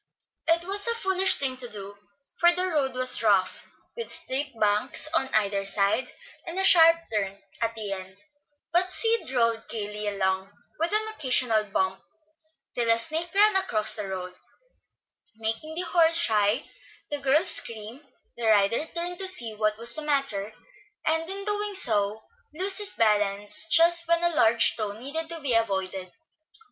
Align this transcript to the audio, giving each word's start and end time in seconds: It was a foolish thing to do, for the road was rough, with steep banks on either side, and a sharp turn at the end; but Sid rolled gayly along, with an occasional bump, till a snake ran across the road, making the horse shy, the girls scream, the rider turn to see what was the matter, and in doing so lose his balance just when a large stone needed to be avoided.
It 0.47 0.63
was 0.63 0.87
a 0.87 0.95
foolish 0.95 1.35
thing 1.35 1.57
to 1.57 1.69
do, 1.69 1.95
for 2.39 2.51
the 2.55 2.65
road 2.69 2.93
was 2.95 3.21
rough, 3.21 3.67
with 3.95 4.09
steep 4.09 4.59
banks 4.59 5.07
on 5.13 5.27
either 5.31 5.63
side, 5.63 6.11
and 6.47 6.57
a 6.57 6.63
sharp 6.63 6.95
turn 7.13 7.39
at 7.61 7.75
the 7.75 7.91
end; 7.91 8.17
but 8.73 8.91
Sid 8.91 9.29
rolled 9.29 9.67
gayly 9.69 10.07
along, 10.07 10.53
with 10.79 10.91
an 10.91 11.07
occasional 11.09 11.65
bump, 11.65 12.01
till 12.73 12.89
a 12.89 12.97
snake 12.97 13.29
ran 13.35 13.55
across 13.57 13.93
the 13.93 14.07
road, 14.07 14.33
making 15.35 15.75
the 15.75 15.81
horse 15.81 16.17
shy, 16.17 16.67
the 17.11 17.19
girls 17.19 17.51
scream, 17.51 18.03
the 18.37 18.47
rider 18.47 18.87
turn 18.95 19.17
to 19.19 19.27
see 19.27 19.53
what 19.53 19.77
was 19.77 19.93
the 19.93 20.01
matter, 20.01 20.51
and 21.05 21.29
in 21.29 21.45
doing 21.45 21.75
so 21.75 22.23
lose 22.55 22.79
his 22.79 22.95
balance 22.95 23.67
just 23.67 24.07
when 24.07 24.23
a 24.23 24.29
large 24.33 24.71
stone 24.71 24.99
needed 24.99 25.29
to 25.29 25.39
be 25.41 25.53
avoided. 25.53 26.11